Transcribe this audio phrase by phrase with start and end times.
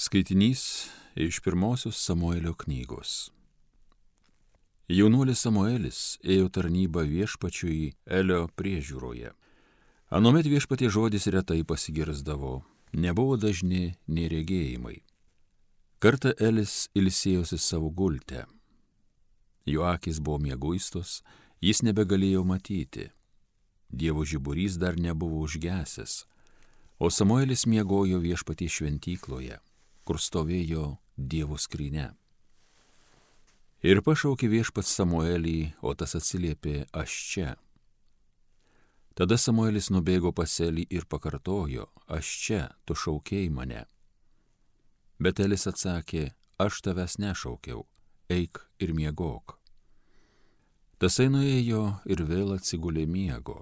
[0.00, 3.32] Skaitinys iš pirmosios Samuelio knygos.
[4.88, 9.32] Jaunuolis Samuelis ėjo tarnybą viešpačiui Elio priežiūroje.
[10.14, 12.62] Anuomet viešpatie žodis retai pasigirsdavo,
[12.94, 15.00] nebuvo dažni neregėjimai.
[15.98, 18.46] Kartą Elis ilsėjosi savo gultę.
[19.66, 21.24] Jo akis buvo mėguistos,
[21.58, 23.10] jis nebegalėjo matyti.
[23.90, 26.20] Dievo žiburys dar nebuvo užgesęs,
[27.02, 29.58] o Samuelis miegojo viešpatie šventykloje
[30.08, 32.14] kur stovėjo Dievo skryne.
[33.84, 37.50] Ir pašaukė viešpats Samuelį, o tas atsiliepė aš čia.
[39.18, 43.84] Tada Samuelis nubėgo paselį ir pakartojo, aš čia, tu šaukėjai mane.
[45.20, 47.84] Bet Elis atsakė, aš tavęs nešaukiau,
[48.30, 49.58] eik ir miegok.
[50.98, 53.60] Tasai nuėjo ir vėl atsigulė miego.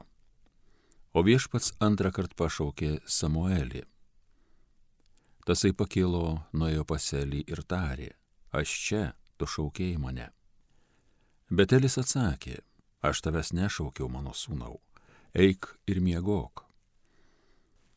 [1.17, 3.83] O viešpats antrą kartą pašaukė Samuelį.
[5.47, 8.09] Tasai pakilo, nuėjo paselį ir tarė,
[8.51, 9.03] aš čia,
[9.39, 10.25] tu šaukėjai mane.
[11.55, 12.57] Bet Elis atsakė,
[13.07, 14.81] aš tavęs nešaukiau mano sūnau,
[15.39, 16.65] eik ir miegok.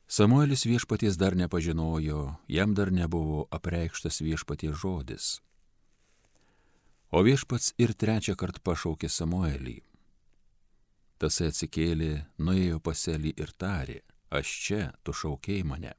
[0.05, 5.29] Samuelis viešpaties dar nepažinojo, jam dar nebuvo apreikštas viešpaties žodis.
[7.09, 9.79] O viešpats ir trečią kartą pašaukė Samuelį.
[11.17, 13.97] Tasai atsikėlė, nuėjo paselį ir tarė,
[14.29, 15.95] aš čia, tu šaukėjai mane.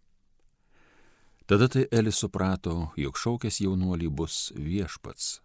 [1.51, 5.41] Tada tai Elis suprato, jog šaukęs jaunuolį bus viešpats.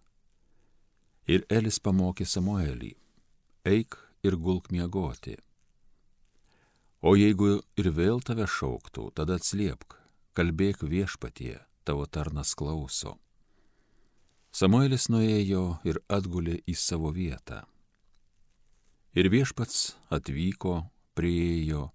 [1.26, 2.92] Ir Elis pamokė Samuelį,
[3.66, 5.34] eik ir gulk miegoti.
[7.02, 7.50] O jeigu
[7.82, 9.98] ir vėl tave šauktų, tada atsliepk,
[10.38, 13.18] kalbėk viešpatie, tavo tarnas klauso.
[14.54, 17.64] Samuelis nuėjo ir atgulė į savo vietą.
[19.18, 20.84] Ir viešpats atvyko,
[21.18, 21.88] priejo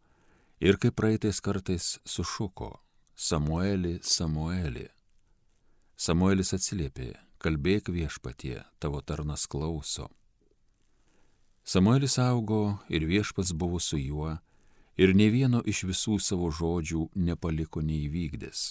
[0.59, 2.81] ir kaip praeitais kartais sušuko
[3.21, 4.87] Samueli, Samueli.
[6.01, 10.07] Samuelis atsiliepė, kalbėk viešpatie, tavo tarnas klauso.
[11.61, 14.39] Samuelis augo ir viešpats buvo su juo,
[14.97, 18.65] ir ne vieno iš visų savo žodžių nepaliko neįvykdęs.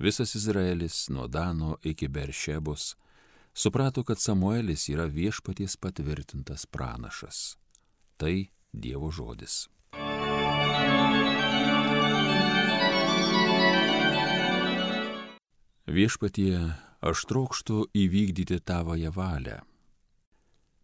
[0.00, 2.94] Visas Izraelis nuo Dano iki Beršebos
[3.52, 7.58] suprato, kad Samuelis yra viešpaties patvirtintas pranašas.
[8.16, 9.66] Tai Dievo žodis.
[15.88, 16.52] Viešpatie,
[17.00, 19.62] aš trokštų įvykdyti tavoje valią.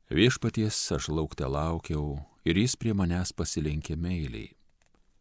[0.09, 4.55] Viešpaties aš laukte laukiau ir jis prie manęs pasilenkė meiliai.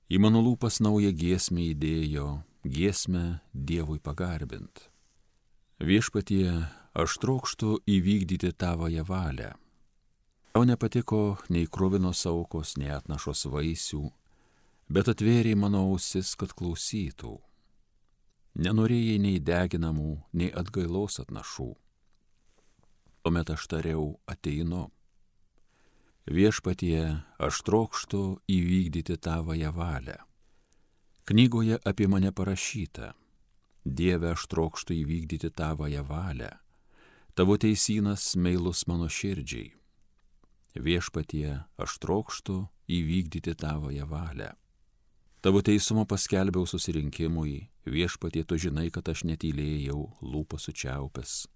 [0.07, 2.29] Į mano lūpas naują giesmę įdėjo,
[2.63, 4.87] giesmę Dievui pagarbint.
[5.83, 6.47] Viešpatie,
[6.95, 9.51] aš trokštų įvykdyti tavoje valią.
[10.55, 14.05] Tau nepatiko nei krovinos aukos, nei atnašos vaisių,
[14.87, 17.41] bet atvėrė mano ausis, kad klausytų
[18.55, 21.71] nenorėjai nei deginamų, nei atgailos atnašų.
[23.23, 24.89] Tuomet aš tariau, ateinu.
[26.27, 30.19] Viešpatie, aš trokštų įvykdyti tavąją valią.
[31.27, 33.13] Knygoje apie mane parašyta,
[33.83, 36.51] Dieve, aš trokštų įvykdyti tavąją valią.
[37.35, 39.73] Tavo teisinas meilus mano širdžiai.
[40.79, 42.55] Viešpatie, aš trokštų
[42.87, 44.53] įvykdyti tavąją valią.
[45.43, 51.51] Tavo teisumo paskelbiau susirinkimui, viešpatie tu žinai, kad aš netylėjau lūpą sučiaupęs.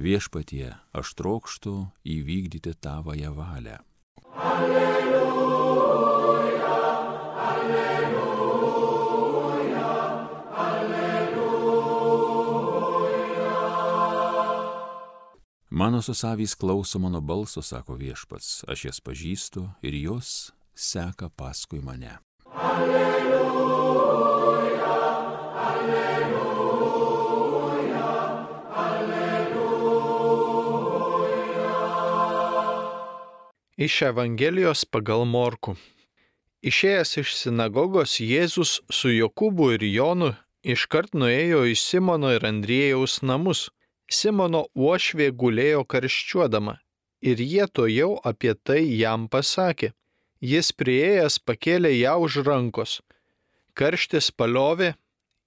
[0.00, 3.76] Viešpatie, aš trokštų įvykdyti tavąją valią.
[4.32, 5.20] Alleluja,
[7.36, 8.24] alleluja,
[10.56, 11.76] alleluja.
[15.68, 22.25] Mano susavys klauso mano balso, sako viešpats, aš jas pažįstu ir jos seka paskui mane.
[33.76, 35.74] Iš Evangelijos pagal Morku.
[36.64, 40.30] Išėjęs iš sinagogos Jėzus su Jokūbu ir Jonu
[40.64, 43.66] iškart nuėjo į Simono ir Andriejaus namus.
[44.08, 46.78] Simono uošvė gulėjo karščiuodama
[47.20, 49.92] ir jie to jau apie tai jam pasakė.
[50.40, 53.02] Jis prieėjęs pakėlė ją už rankos.
[53.76, 54.94] Karštis paliovė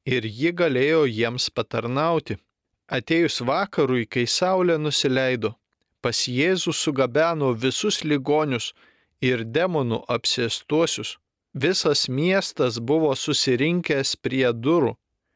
[0.05, 2.37] ir ji galėjo jiems patarnauti.
[2.85, 5.55] Atėjus vakarui, kai saulė nusileido,
[6.01, 8.73] pas Jėzų sugabeno visus ligonius
[9.21, 11.17] ir demonų apsėstuosius.
[11.53, 14.95] Visas miestas buvo susirinkęs prie durų.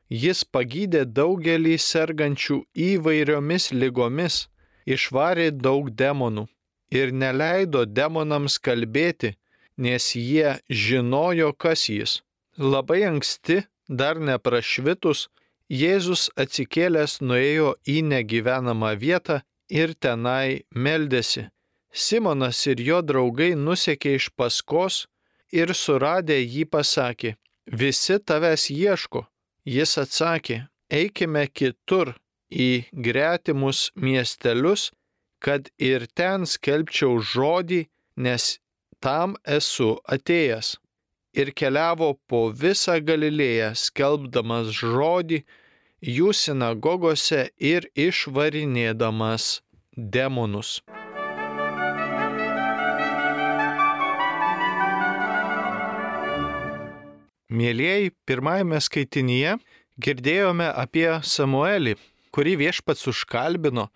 [0.10, 4.48] Jis pagydė daugelį sergančių įvairiomis lygomis,
[4.86, 6.46] išvarė daug demonų
[6.94, 9.34] ir neleido demonams kalbėti,
[9.78, 12.22] nes jie žinojo, kas jis.
[12.58, 15.30] Labai anksti, dar neprašvitus,
[15.74, 19.40] Jėzus atsikėlęs nuėjo į negyvenamą vietą
[19.82, 21.48] ir tenai meldėsi.
[21.94, 25.04] Simonas ir jo draugai nusekė iš paskos
[25.54, 27.36] ir suradę jį pasakė,
[27.82, 29.26] visi tavęs ieško.
[29.76, 30.58] Jis atsakė,
[30.90, 32.16] eikime kitur
[32.52, 34.92] į gretimus miestelius,
[35.44, 37.86] kad ir ten skelbčiau žodį,
[38.26, 38.58] nes
[39.04, 40.78] tam esu atėjęs.
[41.34, 45.42] Ir keliavo po visą Galilėją, skelbdamas žodį
[46.04, 49.62] jų sinagogose ir išvarinėdamas
[49.96, 50.82] demonus.
[57.54, 59.56] Mėlyjei, pirmajame skaitinyje
[60.02, 61.96] girdėjome apie Samuelį,
[62.34, 63.88] kurį viešpats užkalbino,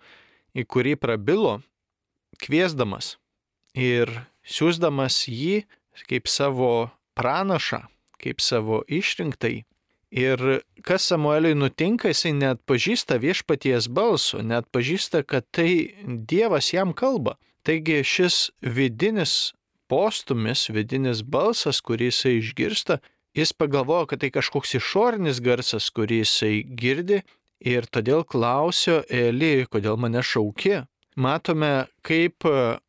[0.54, 1.58] į kurį prabilo,
[2.40, 3.16] kviesdamas
[3.74, 4.12] ir
[4.46, 5.66] siūsdamas jį
[6.08, 6.88] kaip savo
[7.18, 7.82] pranašą,
[8.22, 9.66] kaip savo išrinktai.
[10.10, 16.94] Ir kas Samueliui nutinka, jisai net pažįsta viešpaties balso, net pažįsta, kad tai Dievas jam
[16.96, 17.36] kalba.
[17.62, 19.52] Taigi šis vidinis
[19.88, 23.00] postumis, vidinis balsas, kurį jisai išgirsta,
[23.36, 27.20] jis pagalvojo, kad tai kažkoks išorinis garsas, kurį jisai girdi
[27.60, 30.86] ir todėl klausio Eli, kodėl mane šauki.
[31.18, 32.46] Matome, kaip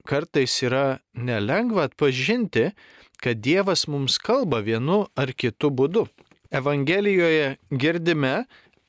[0.07, 2.69] kartais yra nelengva atpažinti,
[3.19, 6.05] kad Dievas mums kalba vienu ar kitu būdu.
[6.49, 8.45] Evangelijoje girdime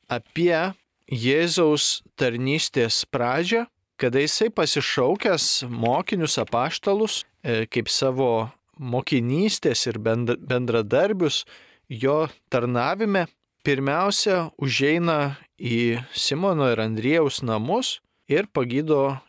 [0.09, 0.73] apie
[1.11, 3.65] Jėzaus tarnystės pradžią,
[4.01, 8.49] kada jisai pasišaukęs mokinius apaštalus e, kaip savo
[8.79, 11.43] mokinystės ir bendradarbius
[11.91, 13.27] jo tarnavime,
[13.61, 17.99] pirmiausia užeina į Simono ir Andriejaus namus
[18.31, 19.19] ir pagydo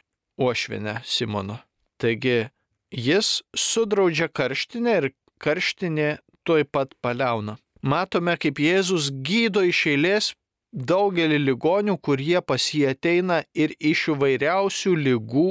[0.41, 1.59] uošvinę Simono.
[2.01, 2.47] Taigi
[2.89, 5.11] jis sudraudžia karštinę ir
[5.43, 6.15] karštinė
[6.49, 10.33] tuoj pat paliauna matome, kaip Jėzus gydo iš eilės
[10.73, 15.49] daugelį ligonių, kurie pas jį ateina ir iš įvairiausių lygų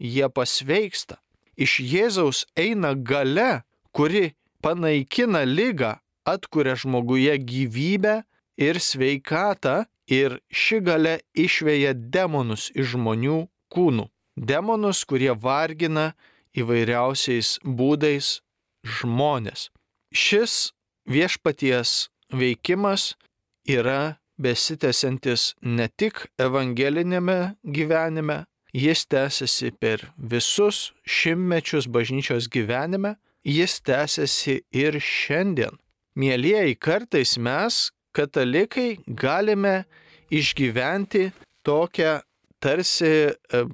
[0.00, 1.20] jie pasveiksta.
[1.54, 3.62] Iš Jėzaus eina gale,
[3.94, 4.34] kuri
[4.64, 5.94] panaikina lygą,
[6.26, 8.22] atkuria žmoguje gyvybę
[8.58, 14.08] ir sveikatą ir ši gale išvėja demonus iš žmonių kūnų.
[14.34, 16.14] Demonus, kurie vargina
[16.58, 18.40] įvairiausiais būdais
[18.82, 19.70] žmonės.
[20.10, 20.74] Šis
[21.08, 23.14] viešpaties veikimas
[23.68, 33.14] yra besitęsiantis ne tik evangelinėme gyvenime, jis tęsiasi per visus šimtmečius bažnyčios gyvenime,
[33.44, 35.78] jis tęsiasi ir šiandien.
[36.18, 39.84] Mėlyjeji, kartais mes, katalikai, galime
[40.30, 41.30] išgyventi
[41.66, 42.20] tokią
[42.62, 43.64] tarsi e,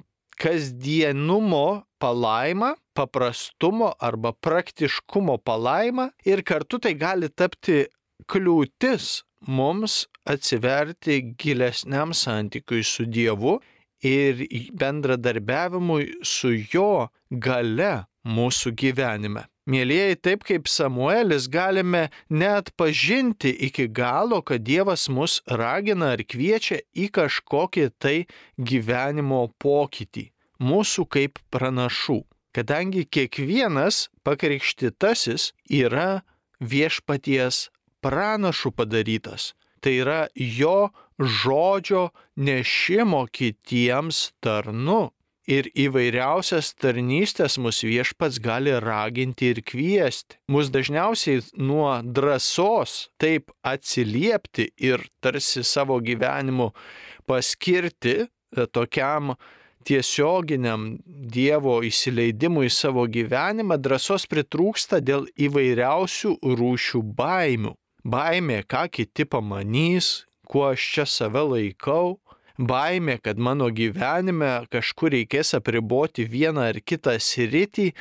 [0.41, 7.85] kasdienumo palaimą, paprastumo arba praktiškumo palaimą ir kartu tai gali tapti
[8.31, 13.59] kliūtis mums atsiverti gilesniam santykiui su Dievu
[14.05, 14.45] ir
[14.77, 17.93] bendradarbiavimui su Jo gale
[18.25, 19.45] mūsų gyvenime.
[19.69, 26.81] Mėlyjeji, taip kaip Samuelis galime net pažinti iki galo, kad Dievas mus ragina ar kviečia
[26.97, 28.15] į kažkokį tai
[28.57, 30.30] gyvenimo pokytį,
[30.61, 32.21] mūsų kaip pranašų
[32.55, 36.21] kadangi kiekvienas pakrikštitasis yra
[36.59, 37.69] viešpaties
[38.03, 39.51] pranašų padarytas.
[39.81, 45.09] Tai yra jo žodžio nešimo kitiems tarnu.
[45.49, 50.37] Ir įvairiausias tarnystės mus viešpats gali raginti ir kviesti.
[50.53, 56.69] Mus dažniausiai nuo drąsos taip atsiliepti ir tarsi savo gyvenimu
[57.27, 58.29] paskirti
[58.71, 59.33] tokiam
[59.87, 67.75] tiesioginiam Dievo įsileidimui į savo gyvenimą drąsos pritrūksta dėl įvairiausių rūšių baimių.
[68.01, 72.17] Baimė, ką kiti pamanys, kuo aš čia save laikau,
[72.57, 77.91] baimė, kad mano gyvenime kažkur reikės apriboti vieną ar kitą sritį,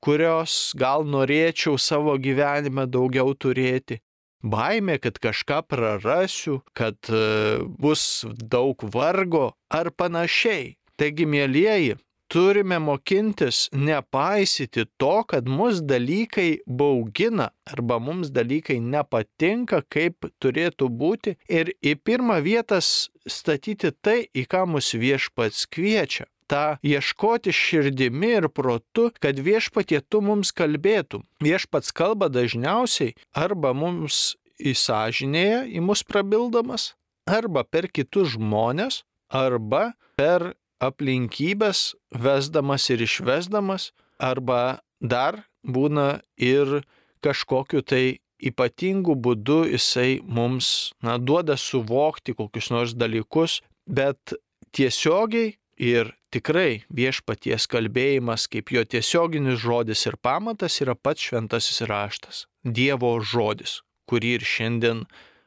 [0.00, 4.00] kurios gal norėčiau savo gyvenime daugiau turėti.
[4.38, 10.76] Baimė, kad kažką prarasiu, kad e, bus daug vargo ar panašiai.
[10.98, 11.94] Taigi, mėlyjeji,
[12.28, 21.36] turime mokintis nepaisyti to, kad mus dalykai baugina arba mums dalykai nepatinka, kaip turėtų būti
[21.48, 26.28] ir į pirmą vietą statyti tai, į ką mus viešpats kviečia.
[26.48, 31.26] Ta ieškoti širdimi ir protu, kad viešpatie tu mums kalbėtum.
[31.44, 36.94] Viešpats kalba dažniausiai arba mums įsąžinėje į mus prabildamas,
[37.28, 46.82] arba per kitus žmonės, arba per aplinkybės vesdamas ir išvesdamas, arba dar būna ir
[47.24, 54.36] kažkokiu tai ypatingų būdų jisai mums na, duoda suvokti kokius nors dalykus, bet
[54.74, 62.46] tiesiogiai ir tikrai viešpaties kalbėjimas kaip jo tiesioginis žodis ir pamatas yra pats šventasis raštas,
[62.62, 63.80] Dievo žodis,
[64.10, 65.04] kurį ir šiandien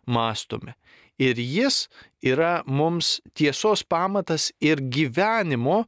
[0.07, 0.75] mastome.
[1.21, 1.85] Ir jis
[2.25, 5.83] yra mums tiesos pamatas ir gyvenimo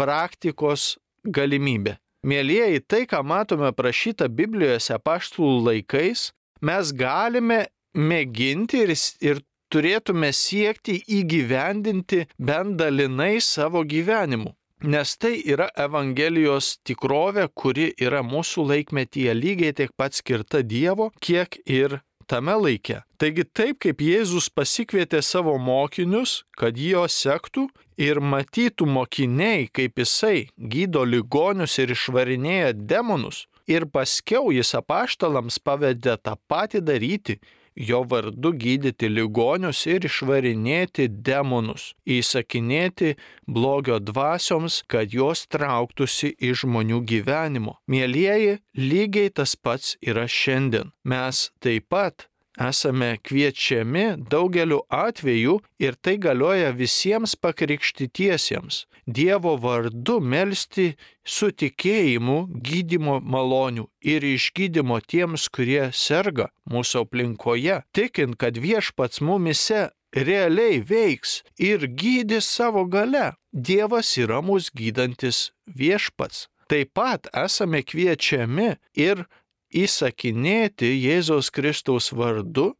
[0.00, 1.98] praktikos galimybė.
[2.24, 8.92] Mėlyjeji, tai, ką matome prašyta Biblijoje paštlų laikais, mes galime mėginti ir,
[9.24, 9.40] ir
[9.72, 14.52] turėtume siekti įgyvendinti bent dalinai savo gyvenimu.
[14.80, 21.58] Nes tai yra Evangelijos tikrovė, kuri yra mūsų laikmetyje lygiai tiek pat skirta Dievo, kiek
[21.68, 21.98] ir
[22.30, 23.00] tame laike.
[23.18, 27.66] Taigi taip kaip Jėzus pasikvietė savo mokinius, kad jo sektų
[28.00, 36.16] ir matytų mokiniai, kaip jisai gydo ligonius ir išvarinėja demonus, ir paskiau jis apaštalams pavedė
[36.22, 37.40] tą patį daryti,
[37.76, 43.14] jo vardu gydyti ligonius ir išvarinėti demonus, įsakinėti
[43.46, 47.78] blogio dvasioms, kad jos trauktųsi iš žmonių gyvenimo.
[47.90, 50.92] Mėlyjeji, lygiai tas pats yra šiandien.
[51.04, 52.29] Mes taip pat
[52.68, 58.84] esame kviečiami daugeliu atveju ir tai galioja visiems pakrikštytiesiems.
[59.06, 60.86] Dievo vardu melstį
[61.24, 69.88] su tikėjimu gydimo malonių ir išgydymo tiems, kurie serga mūsų aplinkoje, tikint, kad viešpats mumise
[70.14, 73.32] realiai veiks ir gydys savo gale.
[73.52, 76.46] Dievas yra mūsų gydantis viešpats.
[76.70, 79.24] Taip pat esame kviečiami ir
[79.70, 82.74] įsakinėti Jėzaus Kristaus vardu,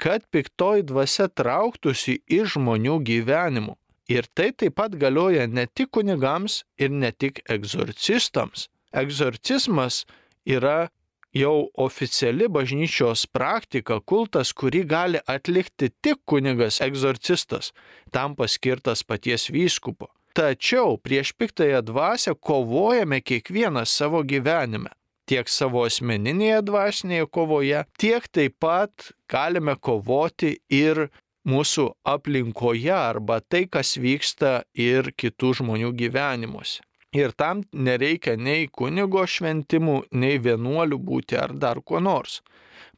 [0.00, 3.76] kad piktoji dvasia trauktųsi iš žmonių gyvenimų.
[4.10, 8.66] Ir tai taip pat galioja ne tik kunigams ir ne tik egzorcistams.
[8.90, 10.04] Egzorcizmas
[10.48, 10.88] yra
[11.36, 17.70] jau oficiali bažnyčios praktika, kultas, kurį gali atlikti tik kunigas egzorcistas,
[18.10, 20.10] tam paskirtas paties vyskupo.
[20.34, 24.90] Tačiau prieš piktąją dvasę kovojame kiekvienas savo gyvenime
[25.30, 31.06] tiek savo asmeninėje dvasinėje kovoje, tiek taip pat galime kovoti ir
[31.46, 36.82] mūsų aplinkoje arba tai, kas vyksta ir kitų žmonių gyvenimuose.
[37.14, 42.38] Ir tam nereikia nei kunigo šventimų, nei vienuolių būti ar dar kuo nors.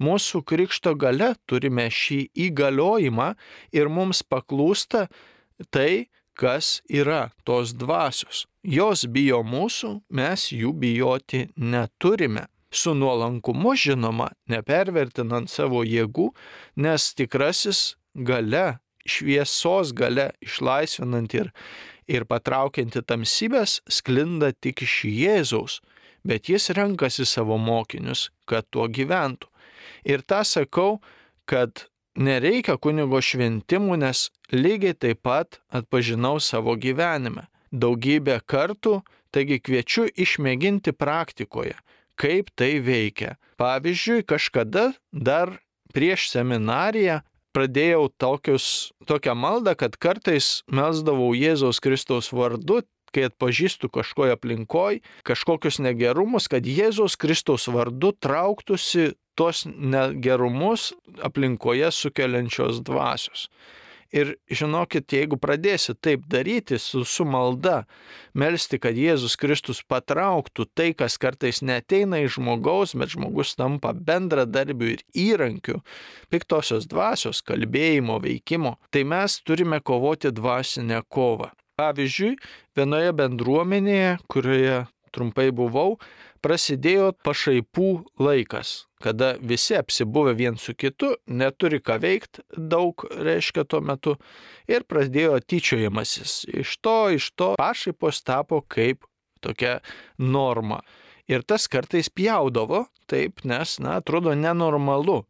[0.03, 3.29] Mūsų krikšto gale turime šį įgaliojimą
[3.77, 5.07] ir mums paklūsta
[5.73, 6.09] tai,
[6.39, 8.47] kas yra tos dvasios.
[8.63, 12.47] Jos bijo mūsų, mes jų bijoti neturime.
[12.73, 16.31] Su nuolankumu žinoma, nepervertinant savo jėgų,
[16.81, 21.51] nes tikrasis gale, šviesos gale, išlaisvinant ir,
[22.09, 25.81] ir patraukianti tamsybės, sklinda tik iš Jėzaus,
[26.25, 29.51] bet jis renkasi savo mokinius, kad tuo gyventų.
[30.09, 31.03] Ir tą sakau,
[31.45, 39.01] kad nereikia kunigo šventimų, nes lygiai taip pat atpažinau savo gyvenime daugybę kartų,
[39.33, 41.75] taigi kviečiu išmėginti praktikoje,
[42.21, 43.39] kaip tai veikia.
[43.57, 45.57] Pavyzdžiui, kažkada dar
[45.97, 48.67] prieš seminariją pradėjau tokius,
[49.09, 52.83] tokią maldą, kad kartais melsdavau Jėzaus Kristaus vardu,
[53.15, 60.93] kai atpažįstu kažkoje aplinkoje kažkokius negerumus, kad Jėzaus Kristaus vardu trauktųsi tos negerumus
[61.25, 63.49] aplinkoje sukeliančios dvasios.
[64.13, 67.87] Ir žinokit, jeigu pradėsi taip daryti su, su malda,
[68.37, 74.91] melstį, kad Jėzus Kristus patrauktų tai, kas kartais neteina iš žmogaus, bet žmogus tampa bendradarbiu
[74.99, 75.81] ir įrankiu
[76.29, 81.49] piktosios dvasios kalbėjimo, veikimo, tai mes turime kovoti dvasinę kovą.
[81.81, 82.37] Pavyzdžiui,
[82.77, 85.97] vienoje bendruomenėje, kurioje trumpai buvau,
[86.45, 87.89] prasidėjo pašaipų
[88.21, 94.17] laikas, kada visi apsibuvę vien su kitu, neturi ką veikti, daug reiškia tuo metu,
[94.69, 96.43] ir pradėjo tyčiojimasis.
[96.63, 99.07] Iš to, iš to pašaipos tapo kaip
[99.43, 99.81] tokia
[100.19, 100.83] norma.
[101.31, 105.23] Ir tas kartais pjaudavo, taip, nes, na, atrodo nenormalu,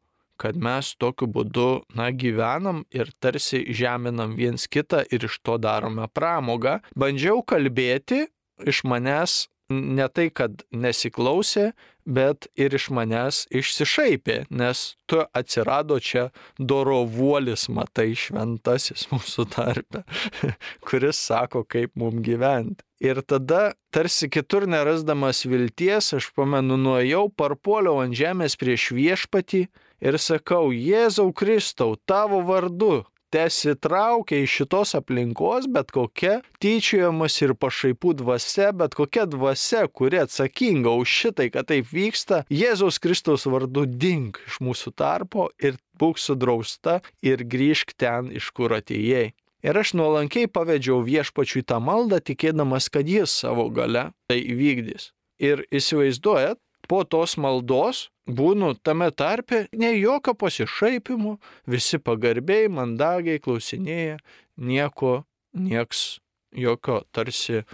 [0.43, 1.69] kad mes tokiu būdu,
[1.99, 6.81] na, gyvenam ir tarsi žeminam viens kitą ir iš to darome pramogą.
[6.99, 8.27] Bandžiau kalbėti,
[8.67, 11.71] iš manęs ne tai, kad nesiklausė,
[12.05, 20.03] bet ir iš manęs išsišaipė, nes tu atsirado čia dorovuolis, matai, šventasis mūsų tarpe,
[20.89, 22.85] kuris sako, kaip mum gyventi.
[23.03, 29.67] Ir tada, tarsi kitur nerasdamas vilties, aš pamenu, nuėjau, parpuoliau ant žemės prieš viešpatį
[30.03, 38.13] ir sakau, Jėzau Kristau, tavo vardu, tesitraukia iš šitos aplinkos bet kokia tyčiojamas ir pašaipų
[38.21, 44.43] dvasia, bet kokia dvasia, kuri atsakinga už šitai, kad taip vyksta, Jėzaus Kristaus vardu dink
[44.47, 49.31] iš mūsų tarpo ir būk sudrausta ir grįžk ten, iš kur atėjai.
[49.63, 55.13] Ir aš nuolankiai pavedžiau viešpačiui tą maldą, tikėdamas, kad jis savo gale tai įvykdys.
[55.43, 56.59] Ir įsivaizduojat,
[56.91, 64.19] po tos maldos būnu tame tarpe, ne jokio pasišaipimo, visi pagarbiai, mandagiai klausinėja,
[64.57, 65.25] nieko,
[65.55, 66.21] nieks,
[66.53, 67.65] jokio tarsi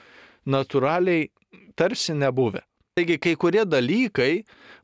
[0.47, 1.29] natūraliai,
[1.77, 2.68] tarsi nebuvę.
[2.99, 4.41] Taigi kai kurie dalykai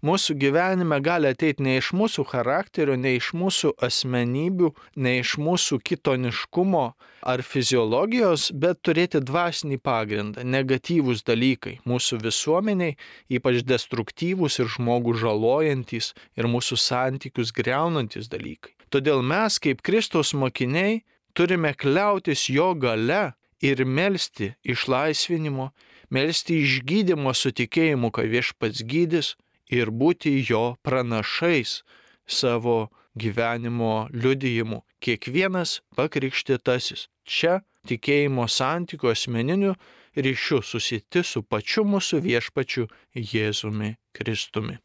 [0.06, 4.71] mūsų gyvenime gali ateiti ne iš mūsų charakterio, ne iš mūsų asmenybių,
[5.02, 6.85] ne iš mūsų kitoniškumo
[7.26, 12.94] ar fiziologijos, bet turėti dvasinį pagrindą, negatyvūs dalykai mūsų visuomeniai,
[13.35, 18.76] ypač destruktyvūs ir žmogų žalojantis ir mūsų santykius greunantis dalykai.
[18.94, 21.00] Todėl mes kaip Kristaus mokiniai
[21.35, 23.33] turime kliautis jo gale
[23.64, 25.71] ir melstį išlaisvinimo
[26.14, 29.35] melstį išgydymo su tikėjimu, kad viešpats gydys
[29.73, 31.83] ir būti jo pranašais
[32.26, 34.83] savo gyvenimo liudijimu.
[35.02, 39.75] Kiekvienas pakrikštėtasis čia tikėjimo santykių asmeniniu
[40.16, 44.78] ryšiu susiti su pačiu mūsų viešpačiu Jėzumi Kristumi.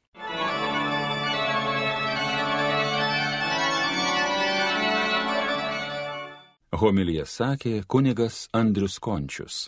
[6.80, 9.66] Homilija sakė kunigas Andrius Končius.